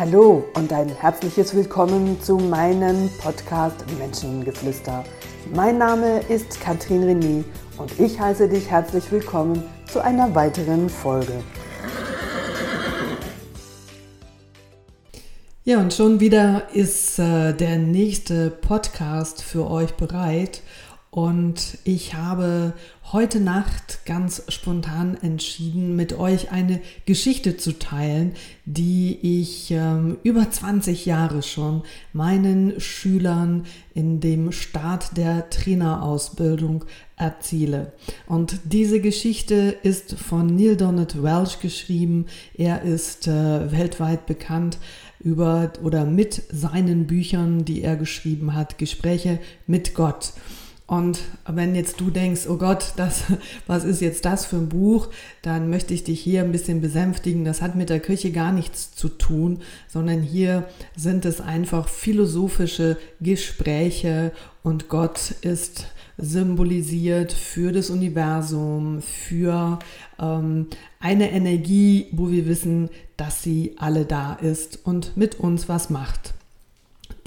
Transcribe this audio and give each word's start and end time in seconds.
Hallo 0.00 0.46
und 0.54 0.72
ein 0.72 0.88
herzliches 0.88 1.54
Willkommen 1.54 2.18
zu 2.22 2.38
meinem 2.38 3.10
Podcast 3.20 3.84
Menschengeflüster. 3.98 5.04
Mein 5.54 5.76
Name 5.76 6.20
ist 6.20 6.58
Katrin 6.58 7.04
René 7.04 7.44
und 7.76 8.00
ich 8.00 8.18
heiße 8.18 8.48
dich 8.48 8.70
herzlich 8.70 9.12
willkommen 9.12 9.62
zu 9.92 10.02
einer 10.02 10.34
weiteren 10.34 10.88
Folge. 10.88 11.44
Ja, 15.64 15.80
und 15.80 15.92
schon 15.92 16.18
wieder 16.18 16.68
ist 16.72 17.18
äh, 17.18 17.52
der 17.52 17.76
nächste 17.76 18.50
Podcast 18.50 19.42
für 19.42 19.70
euch 19.70 19.92
bereit. 19.92 20.62
Und 21.12 21.78
ich 21.82 22.14
habe 22.14 22.72
heute 23.12 23.40
Nacht 23.40 24.06
ganz 24.06 24.44
spontan 24.46 25.18
entschieden, 25.20 25.96
mit 25.96 26.16
euch 26.16 26.52
eine 26.52 26.80
Geschichte 27.04 27.56
zu 27.56 27.80
teilen, 27.80 28.34
die 28.64 29.18
ich 29.40 29.72
ähm, 29.72 30.18
über 30.22 30.48
20 30.48 31.06
Jahre 31.06 31.42
schon 31.42 31.82
meinen 32.12 32.78
Schülern 32.78 33.64
in 33.92 34.20
dem 34.20 34.52
Start 34.52 35.16
der 35.16 35.50
Trainerausbildung 35.50 36.84
erzähle. 37.16 37.92
Und 38.28 38.60
diese 38.62 39.00
Geschichte 39.00 39.76
ist 39.82 40.14
von 40.14 40.54
Neil 40.54 40.76
Donald 40.76 41.24
Welch 41.24 41.58
geschrieben. 41.58 42.26
Er 42.54 42.82
ist 42.82 43.26
äh, 43.26 43.72
weltweit 43.72 44.26
bekannt 44.26 44.78
über 45.18 45.72
oder 45.82 46.04
mit 46.04 46.40
seinen 46.52 47.08
Büchern, 47.08 47.64
die 47.64 47.82
er 47.82 47.96
geschrieben 47.96 48.54
hat, 48.54 48.78
Gespräche 48.78 49.40
mit 49.66 49.96
Gott. 49.96 50.34
Und 50.90 51.20
wenn 51.46 51.76
jetzt 51.76 52.00
du 52.00 52.10
denkst, 52.10 52.48
oh 52.48 52.56
Gott, 52.56 52.94
das, 52.96 53.22
was 53.68 53.84
ist 53.84 54.00
jetzt 54.00 54.24
das 54.24 54.44
für 54.44 54.56
ein 54.56 54.68
Buch, 54.68 55.06
dann 55.40 55.70
möchte 55.70 55.94
ich 55.94 56.02
dich 56.02 56.18
hier 56.18 56.42
ein 56.42 56.50
bisschen 56.50 56.80
besänftigen. 56.80 57.44
Das 57.44 57.62
hat 57.62 57.76
mit 57.76 57.90
der 57.90 58.00
Kirche 58.00 58.32
gar 58.32 58.50
nichts 58.50 58.92
zu 58.96 59.08
tun, 59.08 59.60
sondern 59.86 60.20
hier 60.20 60.66
sind 60.96 61.24
es 61.26 61.40
einfach 61.40 61.88
philosophische 61.88 62.96
Gespräche 63.20 64.32
und 64.64 64.88
Gott 64.88 65.30
ist 65.42 65.86
symbolisiert 66.18 67.32
für 67.32 67.70
das 67.70 67.88
Universum, 67.88 69.00
für 69.00 69.78
ähm, 70.20 70.66
eine 70.98 71.30
Energie, 71.30 72.08
wo 72.10 72.32
wir 72.32 72.48
wissen, 72.48 72.90
dass 73.16 73.44
sie 73.44 73.76
alle 73.78 74.06
da 74.06 74.32
ist 74.32 74.80
und 74.84 75.16
mit 75.16 75.38
uns 75.38 75.68
was 75.68 75.88
macht. 75.88 76.34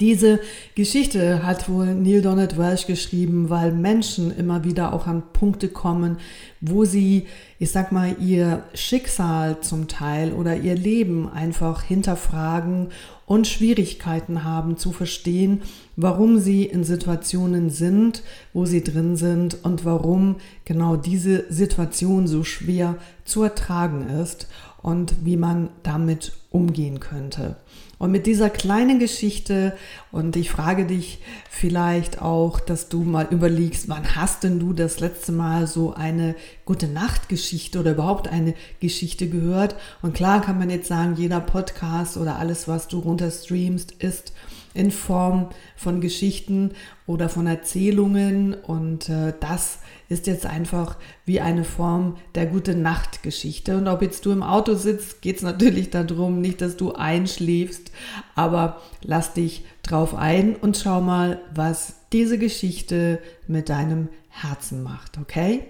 Diese 0.00 0.40
Geschichte 0.74 1.44
hat 1.44 1.68
wohl 1.68 1.94
Neil 1.94 2.20
Donald 2.20 2.58
Welsh 2.58 2.86
geschrieben, 2.86 3.48
weil 3.48 3.70
Menschen 3.70 4.36
immer 4.36 4.64
wieder 4.64 4.92
auch 4.92 5.06
an 5.06 5.22
Punkte 5.32 5.68
kommen, 5.68 6.18
wo 6.60 6.84
sie, 6.84 7.26
ich 7.60 7.70
sag 7.70 7.92
mal, 7.92 8.16
ihr 8.20 8.64
Schicksal 8.74 9.60
zum 9.60 9.86
Teil 9.86 10.32
oder 10.32 10.56
ihr 10.56 10.74
Leben 10.74 11.30
einfach 11.30 11.82
hinterfragen 11.82 12.88
und 13.26 13.46
Schwierigkeiten 13.46 14.44
haben 14.44 14.76
zu 14.76 14.92
verstehen, 14.92 15.62
warum 15.96 16.38
sie 16.38 16.64
in 16.64 16.82
Situationen 16.84 17.70
sind, 17.70 18.22
wo 18.52 18.66
sie 18.66 18.82
drin 18.82 19.16
sind 19.16 19.64
und 19.64 19.84
warum 19.84 20.36
genau 20.64 20.96
diese 20.96 21.44
Situation 21.52 22.26
so 22.26 22.42
schwer 22.42 22.96
zu 23.24 23.42
ertragen 23.44 24.08
ist 24.08 24.48
und 24.82 25.14
wie 25.24 25.36
man 25.36 25.70
damit 25.82 26.32
umgehen 26.50 27.00
könnte. 27.00 27.56
Und 27.98 28.10
mit 28.10 28.26
dieser 28.26 28.50
kleinen 28.50 28.98
Geschichte, 28.98 29.76
und 30.12 30.36
ich 30.36 30.50
frage 30.50 30.86
dich 30.86 31.20
vielleicht 31.48 32.20
auch, 32.20 32.60
dass 32.60 32.88
du 32.88 33.02
mal 33.02 33.28
überlegst, 33.30 33.88
wann 33.88 34.16
hast 34.16 34.42
denn 34.44 34.58
du 34.58 34.72
das 34.72 35.00
letzte 35.00 35.32
Mal 35.32 35.66
so 35.66 35.94
eine 35.94 36.34
gute 36.64 36.88
Nachtgeschichte 36.88 37.78
oder 37.78 37.92
überhaupt 37.92 38.28
eine 38.28 38.54
Geschichte 38.80 39.28
gehört? 39.28 39.76
Und 40.02 40.14
klar 40.14 40.40
kann 40.40 40.58
man 40.58 40.70
jetzt 40.70 40.88
sagen, 40.88 41.14
jeder 41.16 41.40
Podcast 41.40 42.16
oder 42.16 42.36
alles, 42.38 42.68
was 42.68 42.88
du 42.88 42.98
runterstreamst, 42.98 43.92
ist 43.92 44.32
in 44.74 44.90
Form 44.90 45.48
von 45.76 46.00
Geschichten 46.00 46.72
oder 47.06 47.28
von 47.28 47.46
Erzählungen 47.46 48.54
und 48.54 49.08
äh, 49.08 49.32
das 49.38 49.78
ist 50.08 50.26
jetzt 50.26 50.46
einfach 50.46 50.96
wie 51.24 51.40
eine 51.40 51.64
Form 51.64 52.16
der 52.34 52.46
gute 52.46 52.74
Nachtgeschichte. 52.74 53.76
Und 53.76 53.88
ob 53.88 54.02
jetzt 54.02 54.26
du 54.26 54.32
im 54.32 54.42
Auto 54.42 54.74
sitzt, 54.74 55.22
geht 55.22 55.36
es 55.36 55.42
natürlich 55.42 55.90
darum, 55.90 56.40
nicht, 56.40 56.60
dass 56.60 56.76
du 56.76 56.92
einschläfst, 56.92 57.90
aber 58.34 58.82
lass 59.02 59.32
dich 59.32 59.64
drauf 59.82 60.14
ein 60.14 60.56
und 60.56 60.76
schau 60.76 61.00
mal, 61.00 61.40
was 61.54 61.94
diese 62.12 62.38
Geschichte 62.38 63.20
mit 63.46 63.68
deinem 63.68 64.08
Herzen 64.28 64.82
macht, 64.82 65.18
okay? 65.18 65.64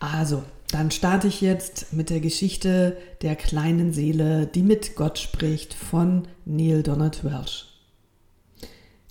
Also, 0.00 0.42
dann 0.72 0.90
starte 0.90 1.28
ich 1.28 1.40
jetzt 1.40 1.92
mit 1.92 2.10
der 2.10 2.20
Geschichte 2.20 2.96
der 3.22 3.36
kleinen 3.36 3.92
Seele, 3.92 4.46
die 4.46 4.62
mit 4.62 4.96
Gott 4.96 5.18
spricht, 5.18 5.74
von 5.74 6.28
Neil 6.44 6.82
Donald 6.82 7.24
Welsh. 7.24 7.66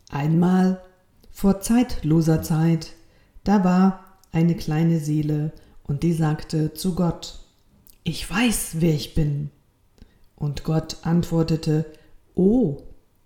Einmal 0.09 0.81
vor 1.31 1.61
zeitloser 1.61 2.41
Zeit 2.41 2.93
da 3.43 3.63
war 3.63 4.17
eine 4.31 4.55
kleine 4.55 4.99
Seele, 4.99 5.51
und 5.83 6.03
die 6.03 6.13
sagte 6.13 6.73
zu 6.73 6.95
Gott, 6.95 7.39
Ich 8.03 8.29
weiß, 8.29 8.75
wer 8.75 8.93
ich 8.93 9.13
bin. 9.13 9.49
Und 10.35 10.63
Gott 10.63 10.97
antwortete, 11.01 11.85
Oh, 12.35 12.77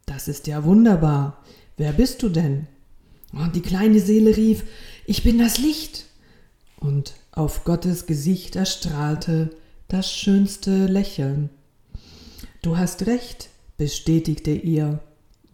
das 0.06 0.28
ist 0.28 0.48
ja 0.48 0.64
wunderbar. 0.64 1.44
Wer 1.78 1.94
bist 1.94 2.24
du 2.24 2.30
denn? 2.30 2.68
Und 3.34 3.56
die 3.56 3.62
kleine 3.62 4.00
Seele 4.00 4.36
rief, 4.36 4.64
Ich 5.06 5.24
bin 5.24 5.38
das 5.38 5.58
Licht. 5.60 6.06
Und 6.78 7.14
auf 7.36 7.66
Gottes 7.66 8.06
Gesicht 8.06 8.56
erstrahlte 8.56 9.52
das 9.88 10.12
schönste 10.12 10.88
Lächeln. 10.88 11.50
Du 12.62 12.78
hast 12.78 13.06
recht, 13.06 13.50
bestätigte 13.78 14.52
ihr, 14.52 15.00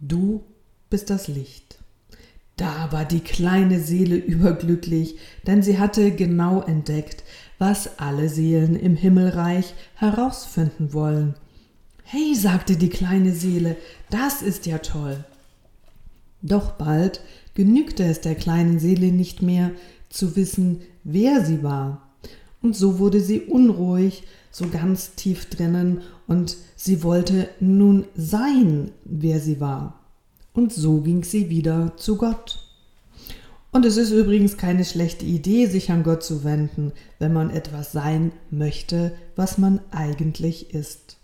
du 0.00 0.42
bist 0.88 1.10
das 1.10 1.28
Licht. 1.28 1.78
Da 2.56 2.92
war 2.92 3.04
die 3.04 3.20
kleine 3.20 3.80
Seele 3.80 4.16
überglücklich, 4.16 5.16
denn 5.46 5.62
sie 5.62 5.78
hatte 5.78 6.12
genau 6.12 6.62
entdeckt, 6.62 7.24
was 7.58 7.98
alle 7.98 8.28
Seelen 8.28 8.76
im 8.76 8.94
Himmelreich 8.94 9.74
herausfinden 9.94 10.92
wollen. 10.92 11.34
Hey, 12.04 12.34
sagte 12.34 12.76
die 12.76 12.90
kleine 12.90 13.32
Seele, 13.32 13.76
das 14.10 14.42
ist 14.42 14.66
ja 14.66 14.78
toll. 14.78 15.24
Doch 16.42 16.72
bald 16.72 17.20
genügte 17.54 18.04
es 18.04 18.20
der 18.20 18.34
kleinen 18.34 18.78
Seele 18.78 19.12
nicht 19.12 19.42
mehr 19.42 19.70
zu 20.12 20.36
wissen, 20.36 20.82
wer 21.02 21.44
sie 21.44 21.62
war. 21.62 22.12
Und 22.60 22.76
so 22.76 22.98
wurde 22.98 23.20
sie 23.20 23.40
unruhig, 23.40 24.22
so 24.50 24.68
ganz 24.68 25.14
tief 25.14 25.48
drinnen, 25.48 26.02
und 26.28 26.56
sie 26.76 27.02
wollte 27.02 27.48
nun 27.58 28.04
sein, 28.14 28.92
wer 29.04 29.40
sie 29.40 29.60
war. 29.60 29.98
Und 30.52 30.72
so 30.72 31.00
ging 31.00 31.24
sie 31.24 31.50
wieder 31.50 31.96
zu 31.96 32.16
Gott. 32.16 32.68
Und 33.72 33.86
es 33.86 33.96
ist 33.96 34.10
übrigens 34.10 34.58
keine 34.58 34.84
schlechte 34.84 35.24
Idee, 35.24 35.66
sich 35.66 35.90
an 35.90 36.02
Gott 36.02 36.22
zu 36.22 36.44
wenden, 36.44 36.92
wenn 37.18 37.32
man 37.32 37.50
etwas 37.50 37.90
sein 37.90 38.32
möchte, 38.50 39.14
was 39.34 39.56
man 39.56 39.80
eigentlich 39.90 40.74
ist. 40.74 41.16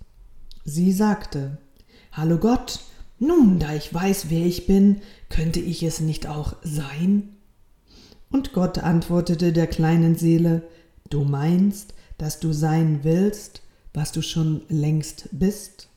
Sie 0.65 0.93
sagte, 0.93 1.59
Hallo 2.13 2.39
Gott, 2.39 2.81
nun, 3.19 3.59
da 3.59 3.75
ich 3.75 3.93
weiß, 3.93 4.27
wer 4.31 4.47
ich 4.47 4.67
bin, 4.67 5.03
könnte 5.29 5.61
ich 5.61 5.83
es 5.83 6.01
nicht 6.01 6.27
auch 6.27 6.57
sein? 6.63 7.37
Und 8.31 8.53
Gott 8.53 8.79
antwortete 8.79 9.53
der 9.53 9.67
kleinen 9.67 10.17
Seele, 10.17 10.63
Du 11.11 11.25
meinst, 11.25 11.95
dass 12.19 12.39
du 12.41 12.53
sein 12.53 13.01
willst, 13.03 13.63
was 13.95 14.13
du 14.13 14.21
schon 14.23 14.63
längst 14.69 15.29
bist? 15.33 15.89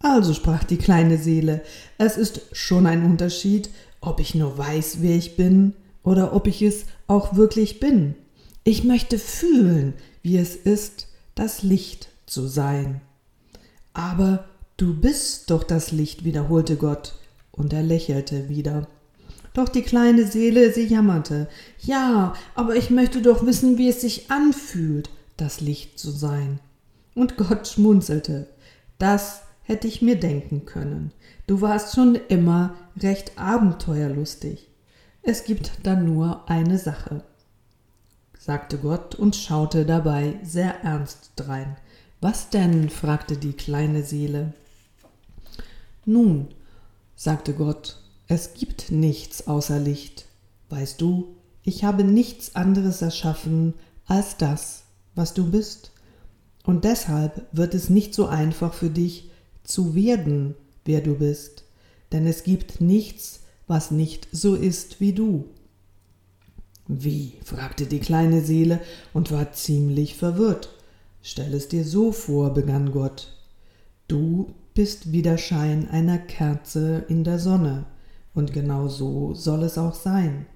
Also 0.00 0.34
sprach 0.34 0.64
die 0.64 0.76
kleine 0.76 1.18
Seele, 1.18 1.62
es 1.96 2.16
ist 2.16 2.42
schon 2.52 2.86
ein 2.86 3.04
Unterschied, 3.04 3.70
ob 4.00 4.20
ich 4.20 4.34
nur 4.34 4.56
weiß, 4.56 4.98
wer 5.00 5.16
ich 5.16 5.36
bin, 5.36 5.74
oder 6.04 6.32
ob 6.34 6.46
ich 6.46 6.62
es 6.62 6.84
auch 7.06 7.34
wirklich 7.34 7.80
bin. 7.80 8.14
Ich 8.64 8.84
möchte 8.84 9.18
fühlen, 9.18 9.94
wie 10.22 10.36
es 10.36 10.54
ist, 10.54 11.08
das 11.34 11.62
Licht 11.62 12.08
zu 12.26 12.46
sein. 12.46 13.00
Aber 13.92 14.44
du 14.76 14.94
bist 14.94 15.50
doch 15.50 15.64
das 15.64 15.90
Licht, 15.90 16.24
wiederholte 16.24 16.76
Gott, 16.76 17.14
und 17.50 17.72
er 17.72 17.82
lächelte 17.82 18.48
wieder. 18.48 18.86
Doch 19.58 19.68
die 19.68 19.82
kleine 19.82 20.24
Seele, 20.24 20.72
sie 20.72 20.84
jammerte. 20.84 21.48
Ja, 21.80 22.34
aber 22.54 22.76
ich 22.76 22.90
möchte 22.90 23.20
doch 23.20 23.44
wissen, 23.44 23.76
wie 23.76 23.88
es 23.88 24.02
sich 24.02 24.30
anfühlt, 24.30 25.10
das 25.36 25.60
Licht 25.60 25.98
zu 25.98 26.12
sein. 26.12 26.60
Und 27.16 27.36
Gott 27.36 27.66
schmunzelte. 27.66 28.46
Das 28.98 29.40
hätte 29.64 29.88
ich 29.88 30.00
mir 30.00 30.14
denken 30.14 30.64
können. 30.64 31.10
Du 31.48 31.60
warst 31.60 31.96
schon 31.96 32.14
immer 32.28 32.76
recht 33.02 33.32
abenteuerlustig. 33.36 34.68
Es 35.22 35.42
gibt 35.42 35.72
da 35.82 35.96
nur 35.96 36.48
eine 36.48 36.78
Sache, 36.78 37.24
sagte 38.38 38.78
Gott 38.78 39.16
und 39.16 39.34
schaute 39.34 39.84
dabei 39.84 40.38
sehr 40.44 40.84
ernst 40.84 41.32
drein. 41.34 41.76
Was 42.20 42.50
denn? 42.50 42.90
fragte 42.90 43.36
die 43.36 43.54
kleine 43.54 44.04
Seele. 44.04 44.52
Nun, 46.04 46.46
sagte 47.16 47.54
Gott, 47.54 47.96
es 48.28 48.54
gibt 48.54 48.92
nichts 48.92 49.46
außer 49.46 49.80
Licht. 49.80 50.26
Weißt 50.68 51.00
du, 51.00 51.34
ich 51.62 51.82
habe 51.84 52.04
nichts 52.04 52.54
anderes 52.54 53.02
erschaffen 53.02 53.74
als 54.06 54.36
das, 54.36 54.84
was 55.14 55.34
du 55.34 55.50
bist. 55.50 55.90
Und 56.64 56.84
deshalb 56.84 57.46
wird 57.52 57.74
es 57.74 57.88
nicht 57.88 58.14
so 58.14 58.26
einfach 58.26 58.74
für 58.74 58.90
dich 58.90 59.30
zu 59.64 59.94
werden, 59.94 60.54
wer 60.84 61.00
du 61.00 61.14
bist, 61.14 61.64
denn 62.12 62.26
es 62.26 62.42
gibt 62.42 62.80
nichts, 62.80 63.40
was 63.66 63.90
nicht 63.90 64.28
so 64.30 64.54
ist 64.54 65.00
wie 65.00 65.12
du. 65.14 65.46
Wie? 66.86 67.34
fragte 67.44 67.86
die 67.86 68.00
kleine 68.00 68.42
Seele 68.42 68.80
und 69.12 69.30
war 69.30 69.52
ziemlich 69.52 70.14
verwirrt. 70.16 70.70
Stell 71.22 71.52
es 71.54 71.68
dir 71.68 71.84
so 71.84 72.12
vor, 72.12 72.54
begann 72.54 72.92
Gott. 72.92 73.34
Du 74.06 74.54
bist 74.72 75.12
wie 75.12 75.22
der 75.22 75.36
Schein 75.36 75.88
einer 75.90 76.18
Kerze 76.18 77.04
in 77.08 77.24
der 77.24 77.38
Sonne, 77.38 77.84
und 78.38 78.52
genau 78.52 78.86
so 78.86 79.34
soll 79.34 79.64
es 79.64 79.78
auch 79.78 79.94
sein. 79.94 80.46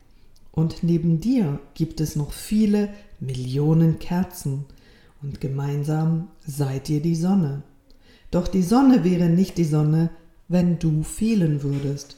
Und 0.53 0.85
neben 0.85 1.19
dir 1.19 1.59
gibt 1.75 2.01
es 2.01 2.15
noch 2.15 2.33
viele 2.33 2.91
Millionen 3.19 3.99
Kerzen, 3.99 4.67
und 5.21 5.41
gemeinsam 5.41 6.29
seid 6.47 6.89
ihr 6.91 7.03
die 7.03 7.17
Sonne. 7.17 7.63
Doch 8.31 8.47
die 8.47 8.63
Sonne 8.63 9.03
wäre 9.03 9.29
nicht 9.29 9.59
die 9.59 9.65
Sonne, 9.65 10.11
wenn 10.47 10.79
du 10.79 11.03
fehlen 11.03 11.65
würdest. 11.65 12.17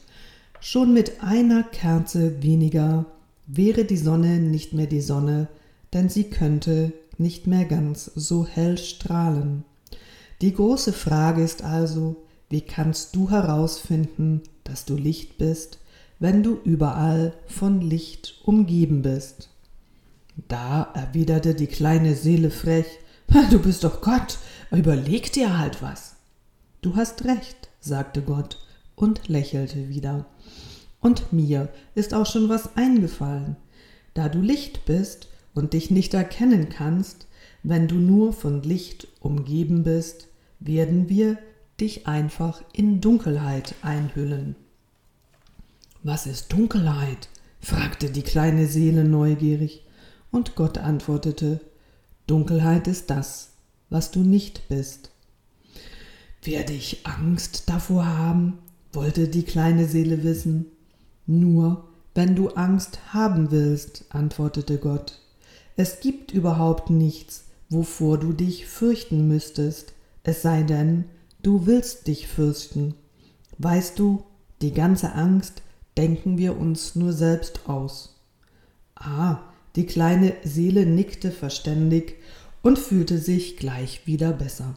Schon 0.59 0.93
mit 0.93 1.23
einer 1.23 1.63
Kerze 1.63 2.43
weniger 2.43 3.07
wäre 3.47 3.85
die 3.85 3.97
Sonne 3.97 4.39
nicht 4.39 4.73
mehr 4.73 4.87
die 4.87 5.01
Sonne, 5.01 5.47
denn 5.93 6.09
sie 6.09 6.25
könnte 6.25 6.93
nicht 7.17 7.47
mehr 7.47 7.65
ganz 7.65 8.11
so 8.13 8.45
hell 8.45 8.77
strahlen. 8.77 9.63
Die 10.41 10.53
große 10.53 10.93
Frage 10.93 11.43
ist 11.43 11.63
also, 11.63 12.17
wie 12.49 12.61
kannst 12.61 13.15
du 13.15 13.31
herausfinden, 13.31 14.41
dass 14.65 14.83
du 14.83 14.95
Licht 14.97 15.37
bist, 15.37 15.79
wenn 16.19 16.43
du 16.43 16.59
überall 16.63 17.33
von 17.47 17.79
Licht 17.79 18.41
umgeben 18.43 19.01
bist? 19.01 19.49
Da 20.49 20.91
erwiderte 20.93 21.55
die 21.55 21.67
kleine 21.67 22.15
Seele 22.15 22.51
frech, 22.51 22.85
du 23.51 23.59
bist 23.59 23.83
doch 23.85 24.01
Gott, 24.01 24.37
überleg 24.71 25.31
dir 25.31 25.57
halt 25.57 25.81
was. 25.81 26.17
Du 26.81 26.95
hast 26.95 27.23
recht, 27.25 27.69
sagte 27.79 28.21
Gott 28.21 28.59
und 28.95 29.27
lächelte 29.27 29.89
wieder. 29.89 30.25
Und 30.99 31.31
mir 31.31 31.69
ist 31.93 32.13
auch 32.13 32.25
schon 32.25 32.49
was 32.49 32.75
eingefallen. 32.75 33.55
Da 34.13 34.29
du 34.29 34.39
Licht 34.39 34.85
bist 34.85 35.27
und 35.53 35.73
dich 35.73 35.91
nicht 35.91 36.13
erkennen 36.13 36.69
kannst, 36.69 37.27
wenn 37.63 37.87
du 37.87 37.95
nur 37.95 38.33
von 38.33 38.61
Licht 38.61 39.07
umgeben 39.19 39.83
bist, 39.83 40.27
werden 40.59 41.09
wir 41.09 41.37
dich 41.79 42.07
einfach 42.07 42.61
in 42.73 43.01
Dunkelheit 43.01 43.75
einhüllen. 43.81 44.55
Was 46.03 46.25
ist 46.25 46.51
Dunkelheit? 46.53 47.29
fragte 47.59 48.11
die 48.11 48.21
kleine 48.21 48.67
Seele 48.67 49.03
neugierig, 49.03 49.83
und 50.31 50.55
Gott 50.55 50.77
antwortete 50.77 51.61
Dunkelheit 52.27 52.87
ist 52.87 53.09
das, 53.09 53.51
was 53.89 54.11
du 54.11 54.19
nicht 54.19 54.67
bist. 54.67 55.11
Werde 56.43 56.73
ich 56.73 57.05
Angst 57.05 57.69
davor 57.69 58.05
haben? 58.05 58.59
wollte 58.93 59.27
die 59.27 59.43
kleine 59.43 59.87
Seele 59.87 60.23
wissen. 60.23 60.67
Nur 61.25 61.89
wenn 62.13 62.35
du 62.35 62.49
Angst 62.49 62.99
haben 63.13 63.51
willst, 63.51 64.05
antwortete 64.09 64.77
Gott. 64.77 65.19
Es 65.75 65.99
gibt 65.99 66.31
überhaupt 66.31 66.89
nichts, 66.89 67.45
wovor 67.69 68.17
du 68.17 68.31
dich 68.31 68.67
fürchten 68.67 69.27
müsstest, 69.27 69.93
es 70.23 70.41
sei 70.41 70.63
denn, 70.63 71.05
du 71.45 71.67
willst 71.67 72.07
dich 72.07 72.27
fürchten. 72.27 72.95
Weißt 73.59 73.99
du, 73.99 74.23
die 74.61 74.73
ganze 74.73 75.13
Angst 75.13 75.61
denken 75.95 76.37
wir 76.39 76.57
uns 76.57 76.95
nur 76.95 77.13
selbst 77.13 77.69
aus. 77.69 78.19
Ah, 78.95 79.37
die 79.75 79.85
kleine 79.85 80.33
Seele 80.43 80.85
nickte 80.87 81.29
verständig 81.31 82.15
und 82.63 82.79
fühlte 82.79 83.19
sich 83.19 83.57
gleich 83.57 84.07
wieder 84.07 84.33
besser. 84.33 84.73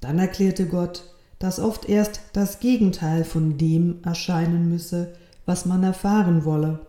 Dann 0.00 0.18
erklärte 0.18 0.66
Gott, 0.66 1.04
dass 1.38 1.58
oft 1.58 1.88
erst 1.88 2.20
das 2.34 2.60
Gegenteil 2.60 3.24
von 3.24 3.56
dem 3.56 4.02
erscheinen 4.04 4.68
müsse, 4.68 5.14
was 5.46 5.64
man 5.64 5.82
erfahren 5.82 6.44
wolle. 6.44 6.80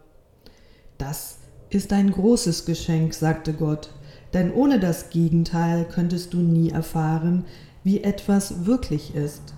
Das 0.98 1.38
ist 1.70 1.94
ein 1.94 2.12
großes 2.12 2.66
Geschenk, 2.66 3.14
sagte 3.14 3.54
Gott, 3.54 3.92
denn 4.34 4.52
ohne 4.52 4.80
das 4.80 5.10
Gegenteil 5.10 5.86
könntest 5.86 6.34
du 6.34 6.40
nie 6.40 6.72
erfahren, 6.72 7.46
wie 7.86 8.04
etwas 8.04 8.66
wirklich 8.66 9.16
ist. 9.16 9.54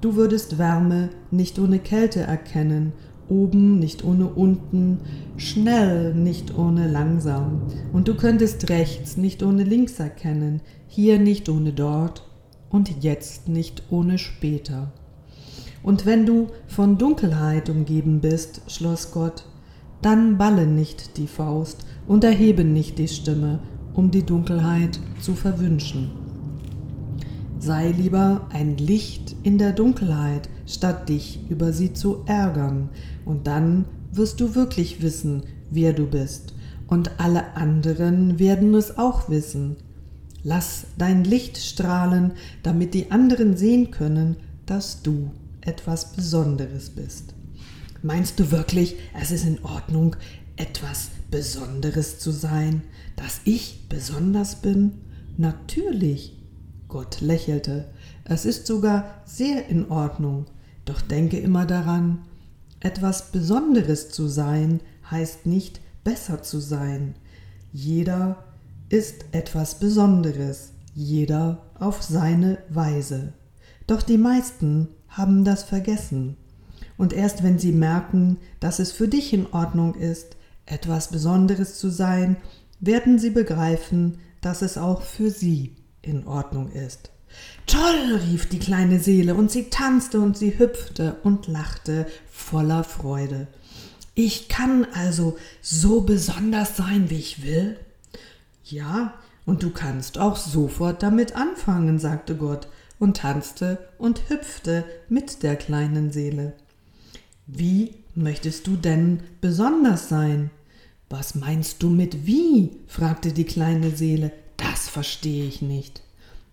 Du 0.00 0.16
würdest 0.16 0.58
Wärme 0.58 1.10
nicht 1.30 1.58
ohne 1.58 1.78
Kälte 1.78 2.20
erkennen, 2.20 2.92
oben 3.28 3.78
nicht 3.78 4.04
ohne 4.04 4.26
unten, 4.26 5.00
schnell 5.36 6.14
nicht 6.14 6.56
ohne 6.56 6.88
langsam, 6.90 7.62
und 7.92 8.08
du 8.08 8.14
könntest 8.14 8.70
rechts 8.70 9.18
nicht 9.18 9.42
ohne 9.42 9.64
links 9.64 10.00
erkennen, 10.00 10.62
hier 10.86 11.18
nicht 11.18 11.48
ohne 11.50 11.72
dort 11.72 12.26
und 12.70 13.04
jetzt 13.04 13.48
nicht 13.48 13.82
ohne 13.90 14.16
später. 14.16 14.90
Und 15.82 16.06
wenn 16.06 16.24
du 16.24 16.46
von 16.66 16.96
Dunkelheit 16.96 17.68
umgeben 17.68 18.20
bist, 18.20 18.62
schloss 18.68 19.12
Gott, 19.12 19.44
dann 20.00 20.38
balle 20.38 20.66
nicht 20.66 21.18
die 21.18 21.26
Faust 21.26 21.84
und 22.06 22.24
erhebe 22.24 22.64
nicht 22.64 22.98
die 22.98 23.08
Stimme, 23.08 23.58
um 23.92 24.10
die 24.10 24.24
Dunkelheit 24.24 24.98
zu 25.20 25.34
verwünschen. 25.34 26.27
Sei 27.60 27.90
lieber 27.90 28.46
ein 28.52 28.76
Licht 28.76 29.34
in 29.42 29.58
der 29.58 29.72
Dunkelheit, 29.72 30.48
statt 30.66 31.08
dich 31.08 31.40
über 31.48 31.72
sie 31.72 31.92
zu 31.92 32.22
ärgern, 32.26 32.90
und 33.24 33.46
dann 33.48 33.86
wirst 34.12 34.40
du 34.40 34.54
wirklich 34.54 35.02
wissen, 35.02 35.42
wer 35.70 35.92
du 35.92 36.06
bist, 36.06 36.54
und 36.86 37.20
alle 37.20 37.56
anderen 37.56 38.38
werden 38.38 38.74
es 38.74 38.96
auch 38.96 39.28
wissen. 39.28 39.76
Lass 40.44 40.86
dein 40.96 41.24
Licht 41.24 41.58
strahlen, 41.58 42.32
damit 42.62 42.94
die 42.94 43.10
anderen 43.10 43.56
sehen 43.56 43.90
können, 43.90 44.36
dass 44.64 45.02
du 45.02 45.32
etwas 45.60 46.12
Besonderes 46.12 46.90
bist. 46.90 47.34
Meinst 48.02 48.38
du 48.38 48.52
wirklich, 48.52 48.96
es 49.20 49.32
ist 49.32 49.44
in 49.44 49.62
Ordnung, 49.64 50.14
etwas 50.56 51.10
Besonderes 51.30 52.20
zu 52.20 52.30
sein, 52.30 52.82
dass 53.16 53.40
ich 53.44 53.88
besonders 53.88 54.56
bin? 54.56 54.92
Natürlich. 55.36 56.37
Gott 56.88 57.20
lächelte. 57.20 57.86
Es 58.24 58.44
ist 58.44 58.66
sogar 58.66 59.22
sehr 59.24 59.68
in 59.68 59.90
Ordnung. 59.90 60.46
Doch 60.84 61.00
denke 61.02 61.38
immer 61.38 61.66
daran, 61.66 62.20
etwas 62.80 63.30
Besonderes 63.30 64.10
zu 64.10 64.26
sein 64.26 64.80
heißt 65.10 65.46
nicht 65.46 65.80
besser 66.02 66.42
zu 66.42 66.60
sein. 66.60 67.14
Jeder 67.72 68.42
ist 68.88 69.26
etwas 69.32 69.78
Besonderes, 69.78 70.72
jeder 70.94 71.62
auf 71.78 72.02
seine 72.02 72.58
Weise. 72.70 73.34
Doch 73.86 74.02
die 74.02 74.18
meisten 74.18 74.88
haben 75.08 75.44
das 75.44 75.62
vergessen. 75.62 76.36
Und 76.96 77.12
erst 77.12 77.42
wenn 77.42 77.58
sie 77.58 77.72
merken, 77.72 78.38
dass 78.60 78.78
es 78.78 78.92
für 78.92 79.08
dich 79.08 79.32
in 79.32 79.46
Ordnung 79.52 79.94
ist, 79.94 80.36
etwas 80.66 81.10
Besonderes 81.10 81.78
zu 81.78 81.90
sein, 81.90 82.36
werden 82.80 83.18
sie 83.18 83.30
begreifen, 83.30 84.18
dass 84.40 84.62
es 84.62 84.78
auch 84.78 85.02
für 85.02 85.30
sie 85.30 85.76
in 86.02 86.26
Ordnung 86.26 86.70
ist. 86.72 87.10
Toll, 87.66 88.20
rief 88.30 88.48
die 88.48 88.58
kleine 88.58 89.00
Seele, 89.00 89.34
und 89.34 89.50
sie 89.50 89.64
tanzte 89.70 90.20
und 90.20 90.36
sie 90.36 90.58
hüpfte 90.58 91.16
und 91.22 91.46
lachte 91.46 92.06
voller 92.30 92.84
Freude. 92.84 93.46
Ich 94.14 94.48
kann 94.48 94.86
also 94.94 95.36
so 95.60 96.00
besonders 96.00 96.76
sein, 96.76 97.10
wie 97.10 97.18
ich 97.18 97.44
will? 97.44 97.78
Ja, 98.64 99.14
und 99.46 99.62
du 99.62 99.70
kannst 99.70 100.18
auch 100.18 100.36
sofort 100.36 101.02
damit 101.02 101.36
anfangen, 101.36 101.98
sagte 101.98 102.34
Gott 102.34 102.68
und 102.98 103.18
tanzte 103.18 103.78
und 103.98 104.28
hüpfte 104.28 104.84
mit 105.08 105.42
der 105.42 105.56
kleinen 105.56 106.10
Seele. 106.10 106.54
Wie 107.46 107.94
möchtest 108.14 108.66
du 108.66 108.76
denn 108.76 109.20
besonders 109.40 110.08
sein? 110.08 110.50
Was 111.08 111.34
meinst 111.34 111.82
du 111.82 111.88
mit 111.88 112.26
wie? 112.26 112.80
fragte 112.86 113.32
die 113.32 113.44
kleine 113.44 113.90
Seele. 113.90 114.32
Das 114.58 114.88
verstehe 114.88 115.46
ich 115.46 115.62
nicht. 115.62 116.02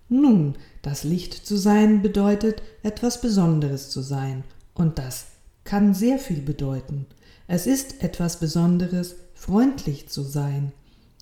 Nun, 0.07 0.55
das 0.81 1.03
Licht 1.03 1.33
zu 1.45 1.57
sein 1.57 2.01
bedeutet, 2.01 2.61
etwas 2.83 3.19
Besonderes 3.19 3.89
zu 3.89 4.01
sein, 4.01 4.45
und 4.73 4.97
das 4.99 5.25
kann 5.63 5.93
sehr 5.93 6.19
viel 6.19 6.41
bedeuten. 6.41 7.07
Es 7.47 7.67
ist 7.67 8.01
etwas 8.01 8.39
Besonderes, 8.39 9.15
freundlich 9.33 10.07
zu 10.09 10.23
sein. 10.23 10.71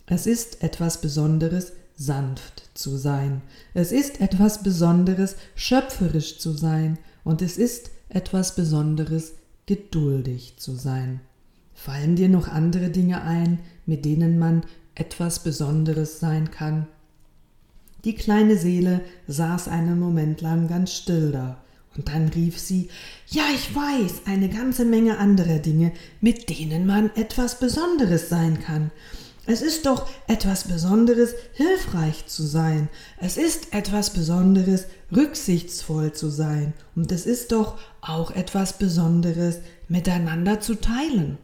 Es 0.05 0.27
ist 0.27 0.63
etwas 0.63 1.01
Besonderes, 1.01 1.73
sanft 1.95 2.69
zu 2.73 2.97
sein. 2.97 3.41
Es 3.73 3.91
ist 3.91 4.21
etwas 4.21 4.63
Besonderes, 4.63 5.35
schöpferisch 5.55 6.39
zu 6.39 6.51
sein. 6.51 6.97
Und 7.23 7.41
es 7.41 7.57
ist 7.57 7.91
etwas 8.09 8.55
Besonderes, 8.55 9.33
geduldig 9.65 10.55
zu 10.57 10.75
sein. 10.75 11.21
Fallen 11.73 12.15
dir 12.15 12.29
noch 12.29 12.47
andere 12.47 12.89
Dinge 12.89 13.21
ein, 13.21 13.59
mit 13.85 14.05
denen 14.05 14.37
man 14.39 14.63
etwas 14.95 15.39
Besonderes 15.39 16.19
sein 16.19 16.51
kann? 16.51 16.87
Die 18.05 18.15
kleine 18.15 18.57
Seele 18.57 19.01
saß 19.27 19.69
einen 19.69 19.99
Moment 19.99 20.41
lang 20.41 20.67
ganz 20.67 20.93
still 20.93 21.31
da, 21.31 21.63
und 21.95 22.09
dann 22.09 22.29
rief 22.29 22.59
sie 22.59 22.89
Ja, 23.27 23.43
ich 23.53 23.73
weiß 23.75 24.23
eine 24.25 24.49
ganze 24.49 24.83
Menge 24.83 25.17
anderer 25.19 25.59
Dinge, 25.59 25.91
mit 26.21 26.49
denen 26.49 26.85
man 26.85 27.11
etwas 27.15 27.59
Besonderes 27.59 28.29
sein 28.29 28.59
kann. 28.59 28.91
Es 29.45 29.61
ist 29.61 29.85
doch 29.85 30.09
etwas 30.27 30.69
Besonderes, 30.69 31.35
hilfreich 31.53 32.27
zu 32.27 32.43
sein. 32.43 32.87
Es 33.19 33.35
ist 33.35 33.73
etwas 33.73 34.11
Besonderes, 34.11 34.85
rücksichtsvoll 35.13 36.13
zu 36.13 36.29
sein. 36.29 36.73
Und 36.95 37.11
es 37.11 37.25
ist 37.25 37.51
doch 37.51 37.77
auch 37.99 38.31
etwas 38.31 38.77
Besonderes, 38.77 39.57
miteinander 39.89 40.61
zu 40.61 40.75
teilen. 40.75 41.37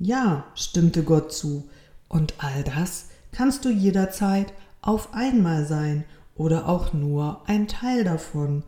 Ja, 0.00 0.46
stimmte 0.56 1.04
Gott 1.04 1.32
zu. 1.32 1.68
Und 2.12 2.34
all 2.36 2.62
das 2.62 3.06
kannst 3.32 3.64
du 3.64 3.70
jederzeit 3.70 4.52
auf 4.82 5.14
einmal 5.14 5.66
sein 5.66 6.04
oder 6.34 6.68
auch 6.68 6.92
nur 6.92 7.40
ein 7.46 7.66
Teil 7.68 8.04
davon. 8.04 8.64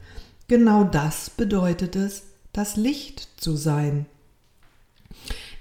Genau 0.48 0.82
das 0.82 1.28
bedeutet 1.28 1.94
es, 1.94 2.22
das 2.54 2.76
Licht 2.76 3.28
zu 3.36 3.54
sein. 3.54 4.06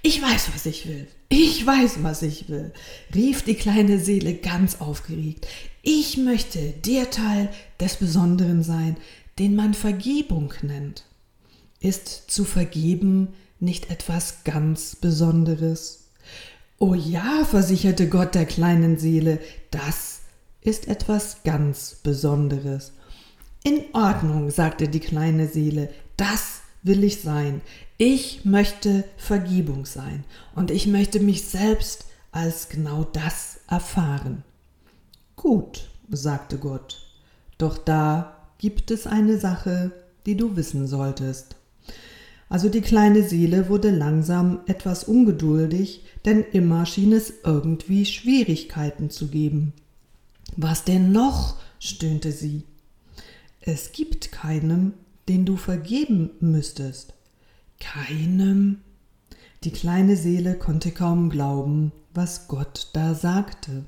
Ich 0.00 0.20
weiß, 0.20 0.50
was 0.54 0.64
ich 0.64 0.88
will. 0.88 1.06
Ich 1.28 1.66
weiß, 1.66 2.02
was 2.02 2.22
ich 2.22 2.48
will, 2.48 2.72
rief 3.14 3.42
die 3.42 3.54
kleine 3.54 3.98
Seele 3.98 4.34
ganz 4.34 4.80
aufgeregt. 4.80 5.46
Ich 5.82 6.16
möchte 6.16 6.70
der 6.86 7.10
Teil 7.10 7.50
des 7.80 7.96
Besonderen 7.96 8.62
sein, 8.62 8.96
den 9.38 9.56
man 9.56 9.74
Vergebung 9.74 10.54
nennt. 10.62 11.04
Ist 11.80 12.30
zu 12.30 12.44
vergeben 12.44 13.34
nicht 13.60 13.90
etwas 13.90 14.44
ganz 14.44 14.96
Besonderes? 14.96 16.03
Oh 16.86 16.92
ja, 16.92 17.46
versicherte 17.46 18.10
Gott 18.10 18.34
der 18.34 18.44
kleinen 18.44 18.98
Seele, 18.98 19.38
das 19.70 20.20
ist 20.60 20.86
etwas 20.86 21.38
ganz 21.42 21.94
Besonderes. 21.94 22.92
In 23.62 23.84
Ordnung, 23.94 24.50
sagte 24.50 24.88
die 24.88 25.00
kleine 25.00 25.48
Seele, 25.48 25.88
das 26.18 26.60
will 26.82 27.02
ich 27.02 27.22
sein. 27.22 27.62
Ich 27.96 28.44
möchte 28.44 29.04
Vergebung 29.16 29.86
sein 29.86 30.24
und 30.54 30.70
ich 30.70 30.86
möchte 30.86 31.20
mich 31.20 31.44
selbst 31.48 32.04
als 32.32 32.68
genau 32.68 33.04
das 33.04 33.60
erfahren. 33.66 34.44
Gut, 35.36 35.88
sagte 36.10 36.58
Gott, 36.58 36.98
doch 37.56 37.78
da 37.78 38.50
gibt 38.58 38.90
es 38.90 39.06
eine 39.06 39.38
Sache, 39.38 39.90
die 40.26 40.36
du 40.36 40.54
wissen 40.54 40.86
solltest. 40.86 41.56
Also 42.54 42.68
die 42.68 42.82
kleine 42.82 43.24
Seele 43.24 43.68
wurde 43.68 43.90
langsam 43.90 44.60
etwas 44.66 45.02
ungeduldig, 45.02 46.04
denn 46.24 46.44
immer 46.52 46.86
schien 46.86 47.12
es 47.12 47.32
irgendwie 47.42 48.06
Schwierigkeiten 48.06 49.10
zu 49.10 49.26
geben. 49.26 49.72
Was 50.56 50.84
denn 50.84 51.10
noch? 51.10 51.56
stöhnte 51.80 52.30
sie. 52.30 52.62
Es 53.60 53.90
gibt 53.90 54.30
keinem, 54.30 54.92
den 55.28 55.44
du 55.46 55.56
vergeben 55.56 56.30
müsstest. 56.38 57.14
Keinem? 57.80 58.78
Die 59.64 59.72
kleine 59.72 60.16
Seele 60.16 60.54
konnte 60.54 60.92
kaum 60.92 61.30
glauben, 61.30 61.90
was 62.14 62.46
Gott 62.46 62.90
da 62.92 63.16
sagte. 63.16 63.84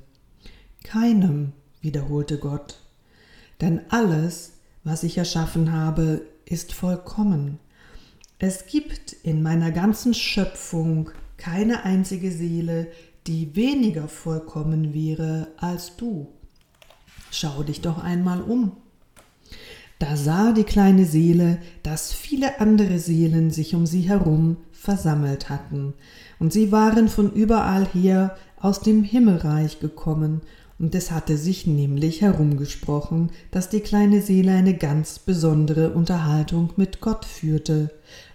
Keinem, 0.82 1.52
wiederholte 1.82 2.38
Gott, 2.38 2.80
denn 3.60 3.82
alles, 3.90 4.54
was 4.82 5.04
ich 5.04 5.18
erschaffen 5.18 5.70
habe, 5.70 6.22
ist 6.46 6.72
vollkommen. 6.72 7.60
Es 8.38 8.66
gibt 8.66 9.14
in 9.22 9.42
meiner 9.42 9.70
ganzen 9.70 10.12
Schöpfung 10.12 11.10
keine 11.38 11.84
einzige 11.84 12.30
Seele, 12.30 12.88
die 13.26 13.56
weniger 13.56 14.08
vollkommen 14.08 14.92
wäre 14.92 15.48
als 15.56 15.96
du. 15.96 16.28
Schau 17.30 17.62
dich 17.62 17.80
doch 17.80 18.02
einmal 18.02 18.42
um. 18.42 18.72
Da 19.98 20.16
sah 20.16 20.52
die 20.52 20.64
kleine 20.64 21.06
Seele, 21.06 21.58
dass 21.82 22.12
viele 22.12 22.60
andere 22.60 22.98
Seelen 22.98 23.50
sich 23.50 23.74
um 23.74 23.86
sie 23.86 24.02
herum 24.02 24.58
versammelt 24.70 25.48
hatten, 25.48 25.94
und 26.38 26.52
sie 26.52 26.70
waren 26.70 27.08
von 27.08 27.32
überall 27.32 27.86
her 27.86 28.36
aus 28.60 28.80
dem 28.80 29.02
Himmelreich 29.02 29.80
gekommen, 29.80 30.42
und 30.78 30.94
es 30.94 31.10
hatte 31.10 31.38
sich 31.38 31.66
nämlich 31.66 32.20
herumgesprochen, 32.20 33.30
dass 33.50 33.68
die 33.68 33.80
kleine 33.80 34.20
Seele 34.20 34.52
eine 34.52 34.74
ganz 34.74 35.18
besondere 35.18 35.90
Unterhaltung 35.90 36.72
mit 36.76 37.00
Gott 37.00 37.24
führte, 37.24 37.90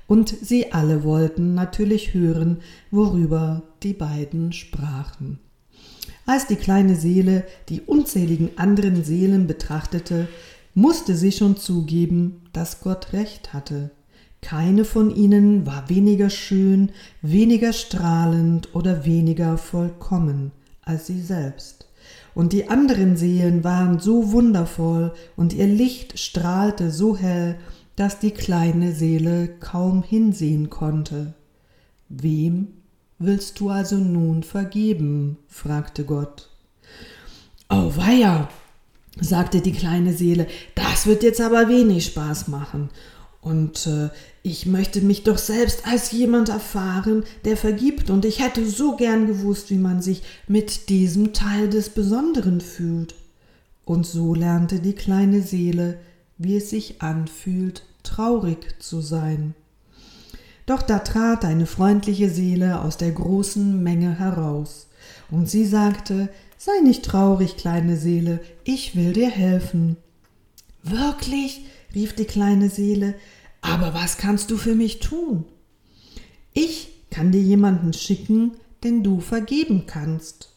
und 0.07 0.36
sie 0.41 0.74
alle 0.74 1.05
wollten 1.05 1.53
natürlich 1.53 2.13
hören, 2.13 2.57
worüber 2.89 3.63
die 3.81 3.93
beiden 3.93 4.51
sprachen. 4.51 5.39
Als 6.25 6.48
die 6.48 6.57
kleine 6.57 6.98
Seele 6.98 7.45
die 7.69 7.81
unzähligen 7.81 8.57
anderen 8.57 9.05
Seelen 9.05 9.48
betrachtete, 9.48 10.27
musste 10.74 11.15
sie 11.15 11.31
schon 11.31 11.55
zugeben, 11.55 12.41
dass 12.51 12.81
Gott 12.81 13.13
recht 13.13 13.53
hatte. 13.53 13.91
Keine 14.41 14.83
von 14.83 15.15
ihnen 15.15 15.65
war 15.65 15.88
weniger 15.89 16.29
schön, 16.29 16.91
weniger 17.21 17.71
strahlend 17.71 18.75
oder 18.75 19.05
weniger 19.05 19.57
vollkommen 19.57 20.51
als 20.83 21.07
sie 21.07 21.21
selbst. 21.21 21.88
Und 22.33 22.53
die 22.53 22.69
anderen 22.69 23.17
Seelen 23.17 23.63
waren 23.63 24.00
so 24.00 24.31
wundervoll 24.31 25.13
und 25.35 25.53
ihr 25.53 25.67
Licht 25.67 26.17
strahlte 26.19 26.91
so 26.91 27.17
hell, 27.17 27.57
dass 27.95 28.19
die 28.19 28.31
kleine 28.31 28.93
Seele 28.93 29.50
kaum 29.59 30.03
hinsehen 30.03 30.69
konnte. 30.69 31.33
Wem 32.09 32.69
willst 33.19 33.59
du 33.59 33.69
also 33.69 33.97
nun 33.97 34.43
vergeben? 34.43 35.38
fragte 35.47 36.05
Gott. 36.05 36.50
Auweia, 37.67 38.50
sagte 39.19 39.61
die 39.61 39.73
kleine 39.73 40.13
Seele, 40.13 40.47
das 40.75 41.05
wird 41.05 41.23
jetzt 41.23 41.41
aber 41.41 41.67
wenig 41.67 42.05
Spaß 42.05 42.47
machen. 42.47 42.89
Und 43.41 43.88
äh, 43.88 44.10
ich 44.43 44.67
möchte 44.67 45.01
mich 45.01 45.24
doch 45.24 45.39
selbst 45.39 45.88
als 45.88 46.12
jemand 46.12 46.50
erfahren, 46.50 47.24
der 47.43 47.57
vergibt, 47.57 48.10
und 48.10 48.24
ich 48.24 48.39
hätte 48.39 48.65
so 48.67 48.95
gern 48.95 49.25
gewusst, 49.25 49.71
wie 49.71 49.77
man 49.77 50.01
sich 50.01 50.21
mit 50.48 50.89
diesem 50.89 51.33
Teil 51.33 51.69
des 51.69 51.89
Besonderen 51.89 52.62
fühlt. 52.62 53.15
Und 53.83 54.05
so 54.05 54.36
lernte 54.36 54.79
die 54.79 54.93
kleine 54.93 55.41
Seele, 55.41 55.98
wie 56.38 56.57
es 56.57 56.69
sich 56.69 57.01
anfühlt, 57.01 57.83
traurig 58.03 58.75
zu 58.79 59.01
sein. 59.01 59.55
Doch 60.67 60.83
da 60.83 61.00
trat 61.00 61.43
eine 61.43 61.65
freundliche 61.65 62.29
Seele 62.29 62.81
aus 62.81 62.98
der 62.98 63.12
großen 63.12 63.81
Menge 63.81 64.19
heraus, 64.19 64.88
und 65.31 65.50
sie 65.50 65.65
sagte, 65.65 66.29
Sei 66.63 66.79
nicht 66.83 67.03
traurig, 67.03 67.57
kleine 67.57 67.98
Seele, 67.98 68.39
ich 68.63 68.95
will 68.95 69.13
dir 69.13 69.31
helfen. 69.31 69.98
Wirklich? 70.83 71.65
Rief 71.93 72.13
die 72.13 72.25
kleine 72.25 72.69
Seele, 72.69 73.15
aber 73.62 73.93
was 73.93 74.17
kannst 74.17 74.51
du 74.51 74.57
für 74.57 74.75
mich 74.75 75.00
tun? 75.00 75.45
Ich 76.53 76.89
kann 77.10 77.31
dir 77.31 77.41
jemanden 77.41 77.93
schicken, 77.93 78.53
den 78.83 79.03
du 79.03 79.19
vergeben 79.19 79.86
kannst. 79.86 80.50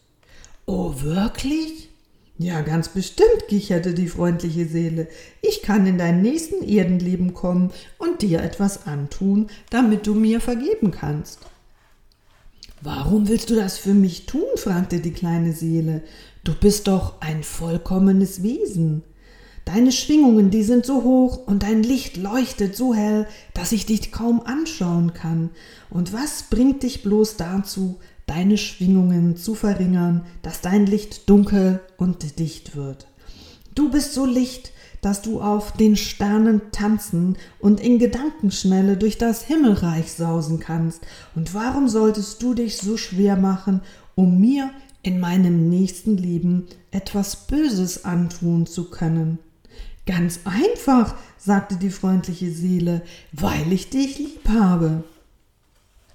Oh, 0.67 0.95
wirklich? 1.01 1.91
Ja, 2.39 2.63
ganz 2.63 2.89
bestimmt, 2.89 3.47
kicherte 3.49 3.95
die 3.95 4.09
freundliche 4.09 4.67
Seele. 4.67 5.07
Ich 5.41 5.63
kann 5.63 5.87
in 5.87 5.99
dein 5.99 6.21
nächsten 6.21 6.67
Erdenleben 6.67 7.33
kommen 7.33 7.71
und 7.99 8.23
dir 8.23 8.43
etwas 8.43 8.87
antun, 8.87 9.49
damit 9.71 10.07
du 10.07 10.15
mir 10.15 10.41
vergeben 10.41 10.91
kannst. 10.91 11.41
Warum 12.81 13.29
willst 13.29 13.51
du 13.51 13.55
das 13.55 13.79
für 13.79 13.95
mich 13.95 14.27
tun? 14.27 14.45
fragte 14.57 14.99
die 14.99 15.13
kleine 15.13 15.53
Seele. 15.53 16.03
Du 16.43 16.55
bist 16.55 16.89
doch 16.89 17.21
ein 17.21 17.43
vollkommenes 17.43 18.43
Wesen. 18.43 19.05
Deine 19.65 19.93
Schwingungen, 19.93 20.51
die 20.51 20.63
sind 20.63 20.85
so 20.85 21.03
hoch 21.03 21.47
und 21.47 21.63
dein 21.63 21.83
Licht 21.83 22.19
leuchtet 22.19 22.77
so 22.77 22.95
hell, 22.95 23.27
dass 23.55 23.73
ich 23.73 23.87
dich 23.87 24.13
kaum 24.13 24.43
anschauen 24.43 25.15
kann. 25.15 25.51
Und 25.89 26.13
was 26.13 26.45
bringt 26.45 26.83
dich 26.83 27.03
bloß 27.03 27.37
dazu, 27.37 27.99
deine 28.27 28.59
Schwingungen 28.59 29.37
zu 29.37 29.55
verringern, 29.55 30.27
dass 30.43 30.61
dein 30.61 30.85
Licht 30.87 31.31
dunkel 31.31 31.81
und 31.97 32.39
dicht 32.39 32.77
wird? 32.77 33.07
Du 33.75 33.91
bist 33.91 34.13
so 34.13 34.27
Licht, 34.27 34.71
dass 35.01 35.23
du 35.23 35.41
auf 35.41 35.73
den 35.73 35.97
Sternen 35.97 36.63
tanzen 36.71 37.37
und 37.59 37.81
in 37.81 37.99
Gedankenschnelle 37.99 38.97
durch 38.97 39.19
das 39.19 39.45
Himmelreich 39.45 40.13
sausen 40.13 40.61
kannst. 40.61 41.03
Und 41.35 41.53
warum 41.55 41.89
solltest 41.89 42.43
du 42.43 42.55
dich 42.55 42.79
so 42.79 42.97
schwer 42.97 43.37
machen, 43.37 43.81
um 44.15 44.41
mir 44.41 44.71
in 45.03 45.21
meinem 45.21 45.69
nächsten 45.69 46.17
Leben 46.17 46.67
etwas 46.91 47.47
Böses 47.47 48.05
antun 48.05 48.67
zu 48.67 48.89
können? 48.91 49.39
Ganz 50.07 50.41
einfach, 50.45 51.15
sagte 51.39 51.77
die 51.77 51.91
freundliche 51.91 52.51
Seele, 52.51 53.03
weil 53.33 53.73
ich 53.73 53.91
dich 53.91 54.19
lieb 54.19 54.49
habe. 54.49 55.05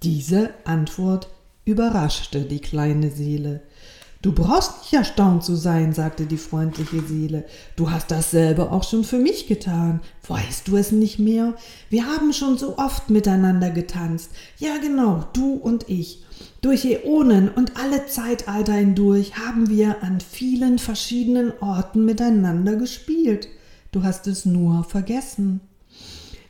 Diese 0.03 0.51
Antwort 0.63 1.27
überraschte 1.65 2.41
die 2.41 2.59
kleine 2.59 3.09
Seele. 3.09 3.61
Du 4.21 4.33
brauchst 4.33 4.79
nicht 4.79 4.93
erstaunt 4.93 5.45
zu 5.45 5.55
sein, 5.55 5.93
sagte 5.93 6.25
die 6.25 6.37
freundliche 6.37 7.01
Seele. 7.01 7.45
Du 7.77 7.89
hast 7.89 8.11
dasselbe 8.11 8.69
auch 8.69 8.83
schon 8.83 9.05
für 9.05 9.17
mich 9.17 9.47
getan. 9.47 10.01
Weißt 10.27 10.67
du 10.67 10.75
es 10.75 10.91
nicht 10.91 11.19
mehr? 11.19 11.53
Wir 11.89 12.05
haben 12.05 12.33
schon 12.33 12.57
so 12.57 12.77
oft 12.77 13.09
miteinander 13.09 13.69
getanzt. 13.69 14.31
Ja, 14.57 14.77
genau, 14.77 15.25
du 15.31 15.53
und 15.53 15.87
ich. 15.89 16.25
Durch 16.61 16.83
Äonen 16.83 17.47
und 17.47 17.77
alle 17.77 18.07
Zeitalter 18.07 18.73
hindurch 18.73 19.37
haben 19.37 19.69
wir 19.69 20.03
an 20.03 20.19
vielen 20.19 20.79
verschiedenen 20.79 21.53
Orten 21.61 22.03
miteinander 22.03 22.75
gespielt. 22.75 23.47
Du 23.91 24.03
hast 24.03 24.27
es 24.27 24.45
nur 24.45 24.83
vergessen. 24.83 25.61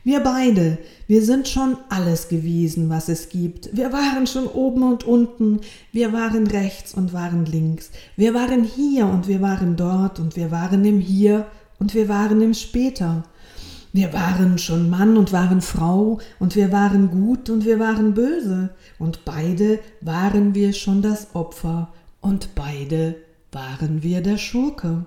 Wir 0.02 0.20
beide, 0.20 0.78
wir 1.06 1.22
sind 1.22 1.46
schon 1.46 1.76
alles 1.90 2.28
gewesen, 2.28 2.88
was 2.88 3.10
es 3.10 3.28
gibt. 3.28 3.76
Wir 3.76 3.92
waren 3.92 4.26
schon 4.26 4.46
oben 4.46 4.82
und 4.82 5.04
unten, 5.04 5.60
wir 5.92 6.12
waren 6.14 6.46
rechts 6.46 6.94
und 6.94 7.12
waren 7.12 7.44
links. 7.44 7.90
Wir 8.16 8.32
waren 8.32 8.64
hier 8.64 9.06
und 9.06 9.28
wir 9.28 9.42
waren 9.42 9.76
dort 9.76 10.18
und 10.18 10.36
wir 10.36 10.50
waren 10.50 10.84
im 10.86 11.00
Hier 11.00 11.46
und 11.78 11.94
wir 11.94 12.08
waren 12.08 12.40
im 12.40 12.54
Später. 12.54 13.24
Wir 13.92 14.12
waren 14.12 14.56
schon 14.56 14.88
Mann 14.88 15.16
und 15.16 15.32
waren 15.32 15.60
Frau 15.60 16.18
und 16.38 16.56
wir 16.56 16.72
waren 16.72 17.10
gut 17.10 17.50
und 17.50 17.64
wir 17.64 17.78
waren 17.78 18.14
böse 18.14 18.70
und 18.98 19.24
beide 19.24 19.80
waren 20.00 20.54
wir 20.54 20.72
schon 20.72 21.02
das 21.02 21.34
Opfer 21.34 21.92
und 22.20 22.54
beide 22.54 23.16
waren 23.50 24.02
wir 24.02 24.22
der 24.22 24.38
Schurke. 24.38 25.04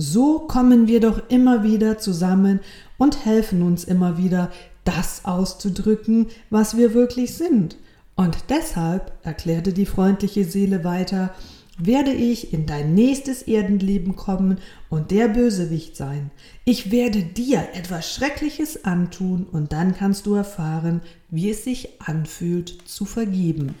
So 0.00 0.38
kommen 0.38 0.86
wir 0.86 1.00
doch 1.00 1.28
immer 1.28 1.64
wieder 1.64 1.98
zusammen 1.98 2.60
und 2.98 3.24
helfen 3.24 3.62
uns 3.62 3.82
immer 3.82 4.16
wieder, 4.16 4.52
das 4.84 5.24
auszudrücken, 5.24 6.28
was 6.50 6.76
wir 6.76 6.94
wirklich 6.94 7.34
sind. 7.34 7.76
Und 8.14 8.36
deshalb, 8.48 9.10
erklärte 9.24 9.72
die 9.72 9.86
freundliche 9.86 10.44
Seele 10.44 10.84
weiter, 10.84 11.34
werde 11.78 12.12
ich 12.12 12.52
in 12.52 12.64
dein 12.64 12.94
nächstes 12.94 13.42
Erdenleben 13.42 14.14
kommen 14.14 14.58
und 14.88 15.10
der 15.10 15.26
Bösewicht 15.26 15.96
sein. 15.96 16.30
Ich 16.64 16.92
werde 16.92 17.24
dir 17.24 17.66
etwas 17.74 18.14
Schreckliches 18.14 18.84
antun 18.84 19.48
und 19.50 19.72
dann 19.72 19.96
kannst 19.96 20.26
du 20.26 20.34
erfahren, 20.34 21.00
wie 21.28 21.50
es 21.50 21.64
sich 21.64 22.00
anfühlt 22.00 22.88
zu 22.88 23.04
vergeben. 23.04 23.74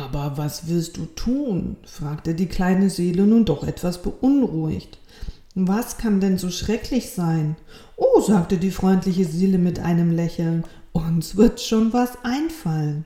Aber 0.00 0.36
was 0.36 0.68
willst 0.68 0.96
du 0.96 1.06
tun? 1.06 1.76
fragte 1.84 2.34
die 2.34 2.46
kleine 2.46 2.90
Seele 2.90 3.26
nun 3.26 3.44
doch 3.44 3.64
etwas 3.64 4.02
beunruhigt. 4.02 4.98
Was 5.54 5.98
kann 5.98 6.20
denn 6.20 6.36
so 6.36 6.50
schrecklich 6.50 7.10
sein? 7.10 7.56
Oh, 7.96 8.20
sagte 8.20 8.58
die 8.58 8.72
freundliche 8.72 9.24
Seele 9.24 9.58
mit 9.58 9.78
einem 9.78 10.10
Lächeln, 10.10 10.64
uns 10.92 11.36
wird 11.36 11.60
schon 11.60 11.92
was 11.92 12.24
einfallen. 12.24 13.04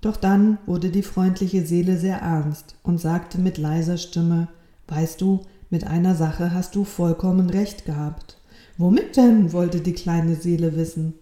Doch 0.00 0.16
dann 0.16 0.58
wurde 0.66 0.90
die 0.90 1.02
freundliche 1.02 1.66
Seele 1.66 1.98
sehr 1.98 2.18
ernst 2.18 2.76
und 2.82 2.98
sagte 2.98 3.38
mit 3.38 3.58
leiser 3.58 3.98
Stimme 3.98 4.48
Weißt 4.86 5.20
du, 5.20 5.40
mit 5.70 5.86
einer 5.86 6.14
Sache 6.14 6.52
hast 6.52 6.74
du 6.74 6.84
vollkommen 6.84 7.50
recht 7.50 7.84
gehabt. 7.84 8.38
Womit 8.76 9.16
denn? 9.16 9.52
wollte 9.52 9.80
die 9.80 9.94
kleine 9.94 10.36
Seele 10.36 10.76
wissen. 10.76 11.14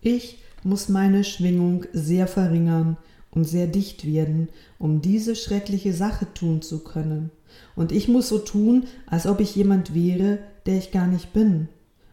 Ich 0.00 0.38
muss 0.64 0.88
meine 0.88 1.24
Schwingung 1.24 1.84
sehr 1.92 2.26
verringern, 2.26 2.96
und 3.30 3.44
sehr 3.44 3.66
dicht 3.66 4.06
werden, 4.06 4.48
um 4.78 5.00
diese 5.00 5.36
schreckliche 5.36 5.92
Sache 5.92 6.26
tun 6.34 6.62
zu 6.62 6.80
können. 6.80 7.30
Und 7.76 7.92
ich 7.92 8.08
muss 8.08 8.28
so 8.28 8.38
tun, 8.38 8.86
als 9.06 9.26
ob 9.26 9.40
ich 9.40 9.54
jemand 9.54 9.94
wäre, 9.94 10.38
der 10.66 10.78
ich 10.78 10.90
gar 10.90 11.06
nicht 11.06 11.32
bin. 11.32 11.68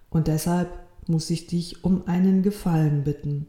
Und 0.10 0.28
deshalb 0.28 0.70
muss 1.08 1.30
ich 1.30 1.48
dich 1.48 1.84
um 1.84 2.08
einen 2.08 2.42
Gefallen 2.42 3.04
bitten. 3.04 3.48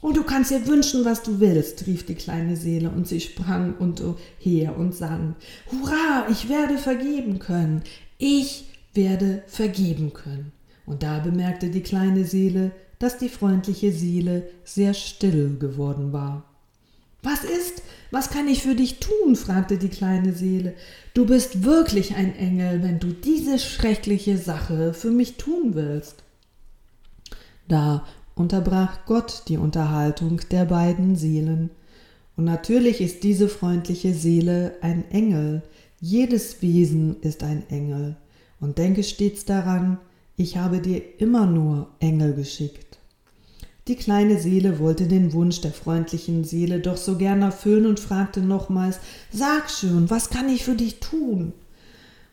Oh, 0.00 0.12
du 0.12 0.22
kannst 0.22 0.52
dir 0.52 0.64
wünschen, 0.66 1.04
was 1.04 1.22
du 1.22 1.40
willst, 1.40 1.86
rief 1.86 2.06
die 2.06 2.14
kleine 2.14 2.56
Seele, 2.56 2.90
und 2.90 3.08
sie 3.08 3.20
sprang 3.20 3.74
und 3.78 4.00
her 4.38 4.78
und 4.78 4.94
sang 4.94 5.34
Hurra, 5.72 6.26
ich 6.30 6.48
werde 6.48 6.78
vergeben 6.78 7.40
können. 7.40 7.82
Ich 8.16 8.66
werde 8.94 9.42
vergeben 9.48 10.12
können. 10.12 10.52
Und 10.86 11.02
da 11.02 11.18
bemerkte 11.18 11.68
die 11.68 11.82
kleine 11.82 12.24
Seele, 12.24 12.70
dass 12.98 13.18
die 13.18 13.28
freundliche 13.28 13.92
Seele 13.92 14.48
sehr 14.64 14.94
still 14.94 15.56
geworden 15.58 16.12
war. 16.12 16.47
Was 17.22 17.44
ist? 17.44 17.82
Was 18.10 18.30
kann 18.30 18.48
ich 18.48 18.62
für 18.62 18.74
dich 18.74 19.00
tun? 19.00 19.36
fragte 19.36 19.76
die 19.76 19.88
kleine 19.88 20.32
Seele. 20.32 20.74
Du 21.14 21.26
bist 21.26 21.64
wirklich 21.64 22.14
ein 22.14 22.34
Engel, 22.36 22.82
wenn 22.82 23.00
du 23.00 23.08
diese 23.08 23.58
schreckliche 23.58 24.38
Sache 24.38 24.94
für 24.94 25.10
mich 25.10 25.36
tun 25.36 25.74
willst. 25.74 26.22
Da 27.66 28.06
unterbrach 28.34 29.04
Gott 29.04 29.42
die 29.48 29.58
Unterhaltung 29.58 30.40
der 30.50 30.64
beiden 30.64 31.16
Seelen. 31.16 31.70
Und 32.36 32.44
natürlich 32.44 33.00
ist 33.00 33.24
diese 33.24 33.48
freundliche 33.48 34.14
Seele 34.14 34.76
ein 34.80 35.10
Engel. 35.10 35.62
Jedes 36.00 36.62
Wesen 36.62 37.20
ist 37.20 37.42
ein 37.42 37.68
Engel. 37.68 38.16
Und 38.60 38.78
denke 38.78 39.02
stets 39.02 39.44
daran, 39.44 39.98
ich 40.36 40.56
habe 40.56 40.80
dir 40.80 41.02
immer 41.20 41.46
nur 41.46 41.88
Engel 41.98 42.32
geschickt. 42.32 42.87
Die 43.88 43.96
kleine 43.96 44.38
Seele 44.38 44.78
wollte 44.78 45.06
den 45.06 45.32
Wunsch 45.32 45.62
der 45.62 45.72
freundlichen 45.72 46.44
Seele 46.44 46.78
doch 46.78 46.98
so 46.98 47.16
gern 47.16 47.40
erfüllen 47.40 47.86
und 47.86 47.98
fragte 47.98 48.40
nochmals 48.42 49.00
Sag 49.32 49.70
schon, 49.70 50.10
was 50.10 50.28
kann 50.28 50.50
ich 50.50 50.62
für 50.62 50.74
dich 50.74 51.00
tun? 51.00 51.54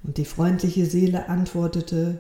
Und 0.03 0.17
die 0.17 0.25
freundliche 0.25 0.85
Seele 0.85 1.29
antwortete 1.29 2.19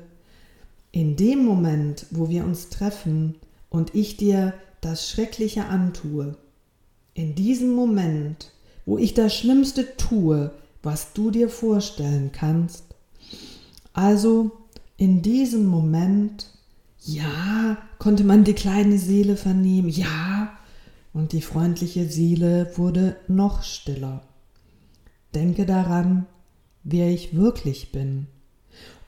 In 0.93 1.17
dem 1.17 1.43
Moment, 1.43 2.05
wo 2.11 2.29
wir 2.29 2.45
uns 2.45 2.69
treffen 2.69 3.35
und 3.69 3.93
ich 3.93 4.15
dir 4.15 4.53
das 4.79 5.09
Schreckliche 5.09 5.65
antue, 5.65 6.37
in 7.13 7.35
diesem 7.35 7.73
Moment, 7.73 8.51
wo 8.85 8.97
ich 8.97 9.13
das 9.13 9.35
Schlimmste 9.35 9.97
tue, 9.97 10.51
was 10.81 11.11
du 11.11 11.29
dir 11.29 11.49
vorstellen 11.49 12.31
kannst, 12.31 12.85
also 13.91 14.51
in 14.95 15.21
diesem 15.21 15.65
Moment 15.65 16.54
ja, 17.05 17.77
konnte 17.99 18.23
man 18.23 18.43
die 18.43 18.53
kleine 18.53 18.97
Seele 18.97 19.37
vernehmen. 19.37 19.89
Ja, 19.89 20.57
und 21.13 21.31
die 21.31 21.41
freundliche 21.41 22.09
Seele 22.09 22.71
wurde 22.75 23.15
noch 23.27 23.63
stiller. 23.63 24.23
Denke 25.33 25.65
daran, 25.65 26.25
wer 26.83 27.09
ich 27.09 27.35
wirklich 27.35 27.91
bin. 27.91 28.27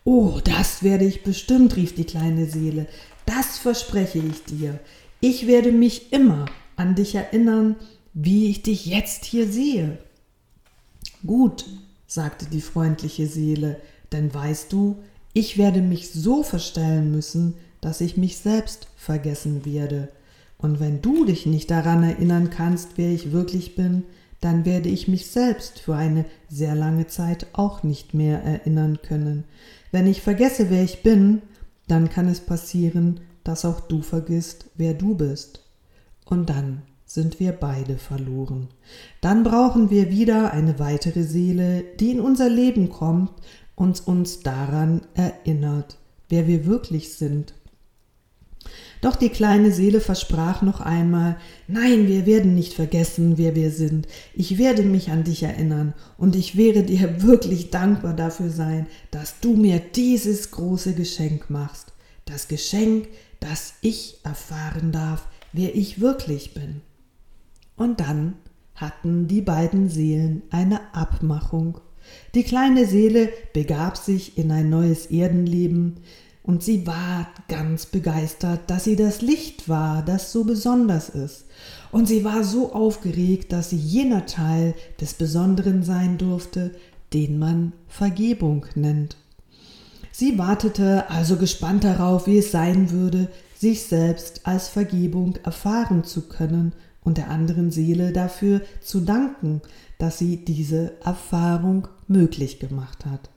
Oh, 0.03 0.39
das 0.43 0.83
werde 0.83 1.05
ich 1.05 1.23
bestimmt, 1.23 1.75
rief 1.75 1.95
die 1.95 2.05
kleine 2.05 2.45
Seele. 2.45 2.87
Das 3.25 3.57
verspreche 3.57 4.19
ich 4.19 4.43
dir. 4.43 4.79
Ich 5.19 5.47
werde 5.47 5.71
mich 5.71 6.13
immer 6.13 6.45
an 6.75 6.95
dich 6.95 7.15
erinnern, 7.15 7.75
wie 8.13 8.49
ich 8.49 8.61
dich 8.61 8.85
jetzt 8.85 9.25
hier 9.25 9.51
sehe. 9.51 9.97
Gut, 11.25 11.65
sagte 12.05 12.45
die 12.45 12.61
freundliche 12.61 13.27
Seele, 13.27 13.81
denn 14.11 14.33
weißt 14.33 14.71
du, 14.71 14.97
ich 15.33 15.57
werde 15.57 15.81
mich 15.81 16.11
so 16.11 16.43
verstellen 16.43 17.11
müssen, 17.11 17.55
dass 17.81 18.01
ich 18.01 18.17
mich 18.17 18.37
selbst 18.37 18.87
vergessen 18.95 19.65
werde. 19.65 20.09
Und 20.57 20.79
wenn 20.79 21.01
du 21.01 21.25
dich 21.25 21.45
nicht 21.45 21.69
daran 21.69 22.03
erinnern 22.03 22.49
kannst, 22.49 22.91
wer 22.95 23.09
ich 23.09 23.31
wirklich 23.31 23.75
bin, 23.75 24.03
dann 24.41 24.65
werde 24.65 24.89
ich 24.89 25.07
mich 25.07 25.27
selbst 25.27 25.79
für 25.79 25.95
eine 25.95 26.25
sehr 26.49 26.75
lange 26.75 27.07
Zeit 27.07 27.47
auch 27.53 27.83
nicht 27.83 28.13
mehr 28.13 28.43
erinnern 28.43 28.99
können. 29.01 29.45
Wenn 29.91 30.07
ich 30.07 30.21
vergesse, 30.21 30.69
wer 30.69 30.83
ich 30.83 31.03
bin, 31.03 31.41
dann 31.87 32.09
kann 32.09 32.27
es 32.27 32.41
passieren, 32.41 33.21
dass 33.43 33.65
auch 33.65 33.79
du 33.79 34.01
vergisst, 34.01 34.65
wer 34.75 34.93
du 34.93 35.15
bist. 35.15 35.61
Und 36.25 36.49
dann 36.49 36.81
sind 37.05 37.39
wir 37.39 37.53
beide 37.53 37.97
verloren. 37.97 38.67
Dann 39.21 39.43
brauchen 39.43 39.89
wir 39.89 40.11
wieder 40.11 40.51
eine 40.51 40.77
weitere 40.77 41.23
Seele, 41.23 41.83
die 41.99 42.11
in 42.11 42.19
unser 42.19 42.49
Leben 42.49 42.89
kommt 42.89 43.31
und 43.75 44.05
uns 44.07 44.41
daran 44.41 45.01
erinnert, 45.13 45.97
wer 46.27 46.47
wir 46.47 46.65
wirklich 46.65 47.13
sind 47.13 47.53
doch 49.01 49.15
die 49.15 49.29
kleine 49.29 49.71
Seele 49.71 50.01
versprach 50.01 50.61
noch 50.61 50.81
einmal 50.81 51.37
Nein, 51.67 52.07
wir 52.07 52.25
werden 52.25 52.55
nicht 52.55 52.73
vergessen, 52.73 53.37
wer 53.37 53.53
wir 53.53 53.71
sind. 53.71 54.07
Ich 54.33 54.57
werde 54.57 54.83
mich 54.83 55.11
an 55.11 55.25
dich 55.25 55.43
erinnern, 55.43 55.93
und 56.17 56.35
ich 56.35 56.55
werde 56.55 56.83
dir 56.83 57.21
wirklich 57.21 57.71
dankbar 57.71 58.13
dafür 58.13 58.49
sein, 58.49 58.87
dass 59.11 59.39
du 59.41 59.53
mir 59.53 59.79
dieses 59.79 60.51
große 60.51 60.93
Geschenk 60.93 61.49
machst. 61.49 61.93
Das 62.25 62.47
Geschenk, 62.47 63.09
dass 63.39 63.73
ich 63.81 64.19
erfahren 64.23 64.91
darf, 64.91 65.27
wer 65.51 65.75
ich 65.75 65.99
wirklich 65.99 66.53
bin. 66.53 66.81
Und 67.75 67.99
dann 67.99 68.35
hatten 68.75 69.27
die 69.27 69.41
beiden 69.41 69.89
Seelen 69.89 70.43
eine 70.49 70.93
Abmachung. 70.95 71.79
Die 72.33 72.43
kleine 72.43 72.85
Seele 72.85 73.29
begab 73.53 73.97
sich 73.97 74.37
in 74.37 74.51
ein 74.51 74.69
neues 74.69 75.07
Erdenleben, 75.07 75.97
und 76.47 76.63
sie 76.63 76.87
war 76.87 77.27
ganz 77.49 77.85
begeistert, 77.85 78.61
dass 78.67 78.85
sie 78.85 78.95
das 78.95 79.21
Licht 79.21 79.67
war, 79.67 80.01
das 80.01 80.31
so 80.31 80.45
besonders 80.45 81.09
ist. 81.09 81.45
Und 81.91 82.07
sie 82.07 82.23
war 82.23 82.45
so 82.45 82.71
aufgeregt, 82.71 83.51
dass 83.51 83.69
sie 83.69 83.77
jener 83.77 84.25
Teil 84.25 84.73
des 85.01 85.13
Besonderen 85.13 85.83
sein 85.83 86.17
durfte, 86.17 86.73
den 87.13 87.37
man 87.37 87.73
Vergebung 87.89 88.65
nennt. 88.75 89.17
Sie 90.13 90.37
wartete 90.37 91.09
also 91.09 91.35
gespannt 91.35 91.83
darauf, 91.83 92.27
wie 92.27 92.37
es 92.37 92.51
sein 92.51 92.91
würde, 92.91 93.27
sich 93.53 93.83
selbst 93.83 94.47
als 94.47 94.69
Vergebung 94.69 95.35
erfahren 95.43 96.05
zu 96.05 96.29
können 96.29 96.71
und 97.03 97.17
der 97.17 97.29
anderen 97.29 97.71
Seele 97.71 98.13
dafür 98.13 98.61
zu 98.81 99.01
danken, 99.01 99.61
dass 99.97 100.17
sie 100.17 100.45
diese 100.45 100.93
Erfahrung 101.03 101.89
möglich 102.07 102.59
gemacht 102.59 103.05
hat. 103.05 103.29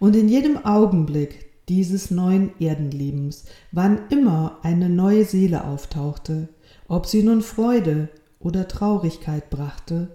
Und 0.00 0.16
in 0.16 0.28
jedem 0.28 0.64
Augenblick, 0.64 1.49
dieses 1.70 2.10
neuen 2.10 2.50
Erdenlebens, 2.58 3.44
wann 3.70 4.00
immer 4.10 4.58
eine 4.62 4.88
neue 4.88 5.24
Seele 5.24 5.64
auftauchte, 5.64 6.48
ob 6.88 7.06
sie 7.06 7.22
nun 7.22 7.42
Freude 7.42 8.08
oder 8.40 8.66
Traurigkeit 8.66 9.50
brachte, 9.50 10.08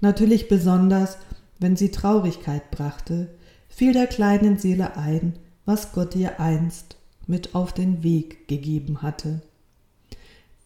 natürlich 0.00 0.48
besonders, 0.48 1.18
wenn 1.60 1.76
sie 1.76 1.92
Traurigkeit 1.92 2.72
brachte, 2.72 3.28
fiel 3.68 3.92
der 3.92 4.08
kleinen 4.08 4.58
Seele 4.58 4.96
ein, 4.96 5.34
was 5.64 5.92
Gott 5.92 6.16
ihr 6.16 6.40
einst 6.40 6.96
mit 7.28 7.54
auf 7.54 7.72
den 7.72 8.02
Weg 8.02 8.48
gegeben 8.48 9.00
hatte. 9.00 9.42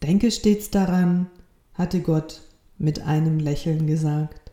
Denke 0.03 0.31
stets 0.31 0.71
daran, 0.71 1.27
hatte 1.75 2.01
Gott 2.01 2.41
mit 2.79 3.03
einem 3.03 3.39
Lächeln 3.39 3.87
gesagt, 3.87 4.53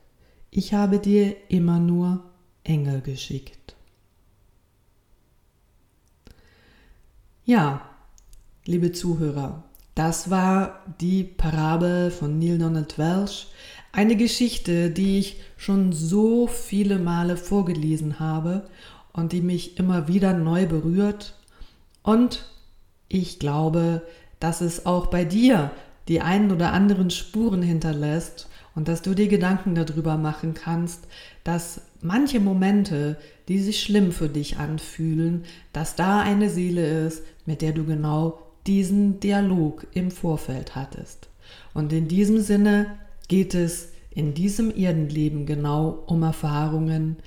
ich 0.51 0.73
habe 0.73 0.99
dir 0.99 1.33
immer 1.47 1.79
nur 1.79 2.25
Engel 2.65 2.99
geschickt. 2.99 3.56
Ja, 7.49 7.79
liebe 8.65 8.91
Zuhörer, 8.91 9.63
das 9.95 10.29
war 10.29 10.83
die 10.99 11.23
Parabel 11.23 12.11
von 12.11 12.37
Neil 12.39 12.57
Donald 12.57 12.97
Welsh, 12.97 13.47
eine 13.93 14.17
Geschichte, 14.17 14.89
die 14.89 15.19
ich 15.19 15.37
schon 15.55 15.93
so 15.93 16.47
viele 16.47 16.99
Male 16.99 17.37
vorgelesen 17.37 18.19
habe 18.19 18.67
und 19.13 19.31
die 19.31 19.39
mich 19.39 19.79
immer 19.79 20.09
wieder 20.09 20.33
neu 20.33 20.65
berührt. 20.65 21.35
Und 22.03 22.49
ich 23.07 23.39
glaube, 23.39 24.01
dass 24.41 24.59
es 24.59 24.85
auch 24.85 25.07
bei 25.07 25.23
dir 25.23 25.71
die 26.09 26.19
einen 26.19 26.51
oder 26.51 26.73
anderen 26.73 27.11
Spuren 27.11 27.61
hinterlässt 27.61 28.49
und 28.75 28.89
dass 28.89 29.03
du 29.03 29.13
dir 29.13 29.29
Gedanken 29.29 29.73
darüber 29.73 30.17
machen 30.17 30.53
kannst, 30.53 31.07
dass 31.45 31.79
manche 32.01 32.39
Momente, 32.39 33.17
die 33.47 33.59
sich 33.59 33.81
schlimm 33.81 34.11
für 34.11 34.29
dich 34.29 34.57
anfühlen, 34.57 35.45
dass 35.73 35.95
da 35.95 36.21
eine 36.21 36.49
Seele 36.49 37.05
ist, 37.05 37.23
mit 37.45 37.61
der 37.61 37.71
du 37.71 37.85
genau 37.85 38.39
diesen 38.65 39.19
Dialog 39.19 39.87
im 39.93 40.11
Vorfeld 40.11 40.75
hattest. 40.75 41.29
Und 41.73 41.93
in 41.93 42.07
diesem 42.07 42.39
Sinne 42.39 42.97
geht 43.27 43.55
es 43.55 43.93
in 44.09 44.33
diesem 44.33 44.75
Erdenleben 44.75 45.45
genau 45.45 46.03
um 46.07 46.23
Erfahrungen 46.23 47.17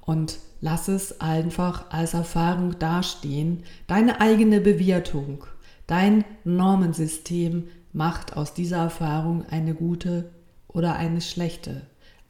und 0.00 0.38
lass 0.60 0.88
es 0.88 1.20
einfach 1.20 1.90
als 1.90 2.14
Erfahrung 2.14 2.78
dastehen. 2.78 3.62
Deine 3.86 4.20
eigene 4.20 4.60
Bewertung, 4.60 5.44
dein 5.86 6.24
Normensystem 6.44 7.68
macht 7.92 8.36
aus 8.36 8.54
dieser 8.54 8.78
Erfahrung 8.78 9.44
eine 9.48 9.74
gute 9.74 10.30
oder 10.68 10.96
eine 10.96 11.20
schlechte. 11.20 11.82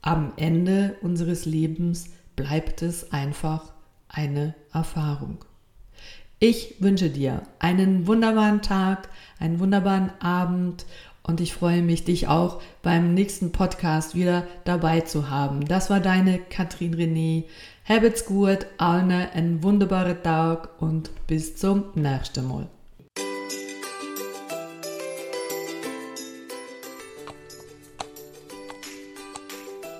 Am 0.03 0.33
Ende 0.37 0.97
unseres 1.03 1.45
Lebens 1.45 2.11
bleibt 2.35 2.81
es 2.81 3.13
einfach 3.13 3.73
eine 4.09 4.55
Erfahrung. 4.73 5.45
Ich 6.39 6.77
wünsche 6.79 7.11
dir 7.11 7.43
einen 7.59 8.07
wunderbaren 8.07 8.63
Tag, 8.63 9.11
einen 9.39 9.61
wunderbaren 9.61 10.11
Abend 10.21 10.87
und 11.23 11.43
ich 11.43 11.53
freue 11.53 11.83
mich, 11.83 12.05
dich 12.05 12.29
auch 12.29 12.63
beim 12.83 13.13
nächsten 13.13 13.53
Podcast 13.53 14.15
wieder 14.15 14.47
dabei 14.65 15.03
zu 15.03 15.29
haben. 15.29 15.67
Das 15.67 15.91
war 15.91 16.01
deine 16.01 16.39
Katrin 16.39 16.95
René. 16.95 17.45
Habt's 17.87 18.25
gut, 18.25 18.67
allen 18.79 19.11
einen 19.11 19.63
wunderbaren 19.63 20.23
Tag 20.23 20.81
und 20.81 21.11
bis 21.27 21.57
zum 21.57 21.85
nächsten 21.95 22.49
Mal. 22.49 22.69